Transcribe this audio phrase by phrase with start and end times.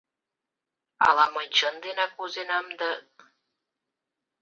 [1.07, 2.91] Ала мый чын денак возенам да?